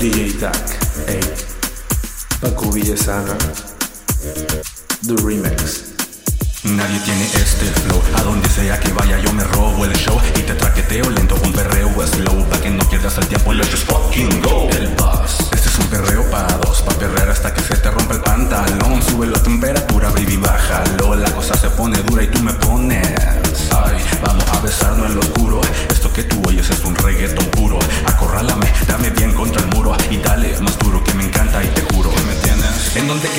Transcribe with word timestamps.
DJ 0.00 0.32
Tac, 0.40 0.56
ey. 1.08 1.20
Paco 2.40 2.72
Villasana, 2.72 3.36
The 5.06 5.14
Remix. 5.22 5.92
Nadie 6.64 6.98
tiene 7.00 7.24
este 7.24 7.66
flow. 7.82 8.00
A 8.14 8.22
donde 8.22 8.48
sea 8.48 8.80
que 8.80 8.94
vaya 8.94 9.18
yo 9.18 9.30
me 9.34 9.44
robo 9.44 9.84
el 9.84 9.92
show. 9.92 10.18
Y 10.36 10.40
te 10.40 10.54
traqueteo 10.54 11.10
lento 11.10 11.36
un 11.44 11.52
perreo 11.52 11.90
slow. 12.06 12.48
Pa' 12.48 12.58
que 12.62 12.70
no 12.70 12.82
pierdas 12.88 13.18
el 13.18 13.26
tiempo 13.26 13.52
let's 13.52 13.70
just 13.70 13.84
fucking 13.84 14.40
go. 14.40 14.70
El 14.70 14.88
boss 14.96 15.50
Este 15.52 15.68
es 15.68 15.78
un 15.78 15.86
perreo 15.88 16.30
para 16.30 16.56
dos. 16.56 16.80
Pa' 16.80 16.94
perrear 16.94 17.28
hasta 17.28 17.52
que 17.52 17.60
se 17.60 17.76
te 17.76 17.90
rompa 17.90 18.14
el 18.14 18.22
pantalón. 18.22 19.02
Sube 19.02 19.26
la 19.26 19.42
temperatura 19.42 20.08
baby 20.08 20.38
bájalo. 20.38 21.14
La 21.14 21.30
cosa 21.32 21.54
se 21.58 21.68
pone 21.68 21.98
dura 22.04 22.22
y 22.22 22.28
tú 22.28 22.42
me 22.42 22.54
pones. 22.54 23.06
Ay, 23.70 24.02
vamos 24.24 24.44
a 24.48 24.60
besarnos 24.60 25.10
en 25.10 25.14
lo 25.16 25.20
oscuro. 25.20 25.60
Esto 25.90 26.10
que 26.10 26.22
tú 26.22 26.40
oyes 26.46 26.70
es 26.70 26.82
un 26.86 26.89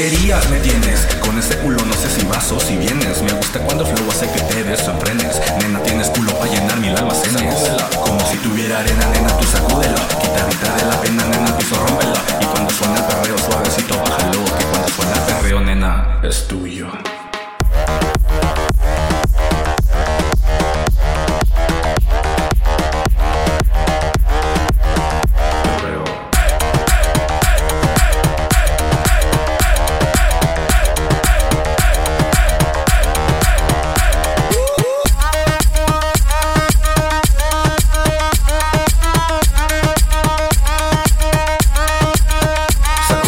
tienes 0.09 0.31
En 0.31 0.41
donde 0.41 0.41
querías 0.41 0.49
me 0.49 0.59
tienes 0.59 1.05
Con 1.19 1.37
ese 1.37 1.57
culo 1.57 1.77
no 1.85 1.93
sé 1.93 2.09
si 2.09 2.25
vas 2.25 2.51
o 2.51 2.59
si 2.59 2.77
vienes. 2.77 3.21
Me 3.21 3.33
gusta 3.33 3.59
cuando 3.59 3.85
flow 3.85 4.09
hace 4.09 4.29
que 4.31 4.41
te 4.41 4.63
desenfrenes 4.63 5.41
Nena 5.59 5.79
tienes 5.83 6.09
culo 6.09 6.33
para 6.37 6.51
llenar 6.51 6.79
mil 6.79 6.95
almacenes. 6.95 7.71
Como 7.95 8.19
si 8.25 8.37
tuviera 8.37 8.79
arena, 8.79 9.05
nena 9.13 9.37
tú 9.37 9.45
sacúdela. 9.45 10.07
Quitadita 10.21 10.75
de 10.75 10.85
la 10.85 11.01
pena, 11.01 11.25
nena 11.25 11.57
piso 11.57 11.75
rómpela. 11.75 12.21
Y 12.39 12.45
cuando 12.45 12.69
suena 12.71 12.97
el 12.97 13.05
perreo 13.05 13.37
suavecito 13.37 13.97
bájalo 13.97 14.45
Que 14.45 14.65
cuando 14.65 14.87
suena 14.89 15.13
el 15.13 15.21
perreo, 15.21 15.61
nena, 15.61 16.19
es 16.23 16.47
tuyo 16.47 16.87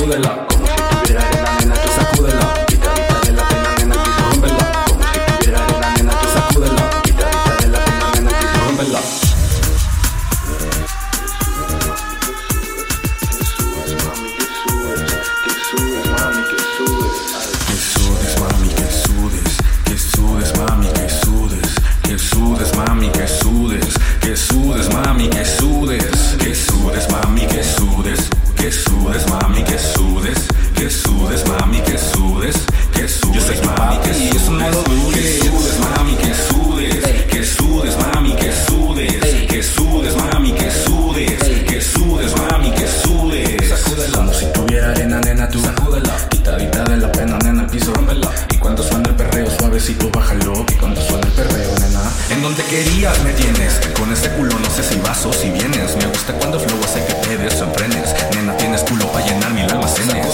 muévela. 0.05 0.62
bájalo 49.91 50.65
Que 50.65 50.77
cuando 50.77 51.01
suena 51.01 51.27
el 51.27 51.33
perreo, 51.33 51.73
nena. 51.79 52.01
En 52.29 52.41
donde 52.41 52.63
querías 52.63 53.21
me 53.23 53.33
tienes. 53.33 53.81
Con 53.99 54.11
este 54.13 54.29
culo 54.29 54.57
no 54.57 54.69
sé 54.69 54.83
si 54.83 54.97
vas 54.99 55.25
o 55.25 55.33
si 55.33 55.51
vienes. 55.51 55.95
Me 55.97 56.05
gusta 56.05 56.33
cuando 56.33 56.59
flow 56.59 56.79
hace 56.83 57.03
que 57.05 57.13
te 57.13 57.37
desenfrenes. 57.37 58.15
Nena, 58.33 58.55
tienes 58.55 58.81
culo 58.83 59.05
para 59.11 59.25
llenar 59.25 59.51
mil 59.53 59.69
almacenes. 59.69 60.25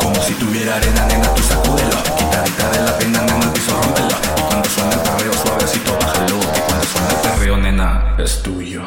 Como 0.00 0.20
si 0.22 0.34
tuviera 0.34 0.76
arena, 0.76 1.06
nena, 1.06 1.34
tú 1.34 1.42
sacúdelo 1.42 2.02
Quitadita 2.18 2.70
de 2.70 2.82
la 2.82 2.98
pena, 2.98 3.22
nena, 3.22 3.44
el 3.44 3.50
piso 3.50 3.72
rómpelo 3.80 4.16
Y 4.38 4.40
cuando 4.42 4.68
suena 4.68 4.92
el 4.94 5.00
perreo, 5.00 5.32
suavecito, 5.32 5.98
bájalo. 6.00 6.38
Y 6.38 6.60
cuando 6.66 6.86
suena 6.86 7.08
el 7.10 7.30
perreo, 7.30 7.56
nena, 7.58 8.16
es 8.18 8.42
tuyo. 8.42 8.82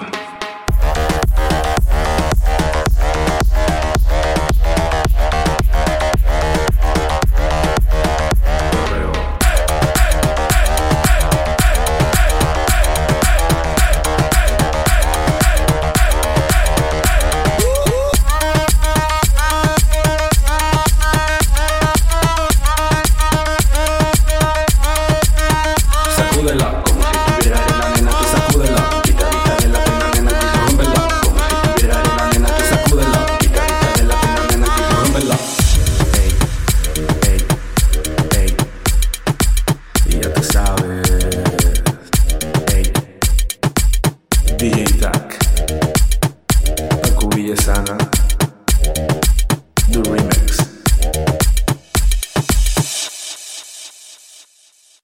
sacúdela. 26.40 26.84
Como 26.86 27.04
si 27.04 27.10
tuviera 27.38 27.64
arena, 27.64 27.96
nena, 27.96 28.12
tú 28.12 28.26
sacúdela. 28.32 29.02
Guitarrita 29.04 29.56
de 29.60 29.68
la 29.68 29.84
pena, 29.84 30.12
nena, 30.16 30.32
tú 30.40 30.48
rómpela. 30.68 31.02
Como 31.24 31.40
si 31.40 31.56
tuviera 31.76 32.00
arena, 32.00 32.30
nena, 32.32 32.48
tú 32.48 32.64
sacúdela. 32.70 33.38
Guitarrita 33.42 33.94
de 33.98 34.04
la 34.04 34.22
pena, 34.22 34.42
nena, 34.50 34.68
tú 34.76 34.82
rómpela. 34.96 35.36
Ey, 36.14 36.30
ey, 37.28 37.40
ey. 38.38 38.58
Y 40.06 40.20
ya 40.22 40.34
tú 40.34 40.44
sabes. 40.44 41.10
Ey. 42.74 42.94
DJ 44.58 44.86
Tac. 45.00 45.39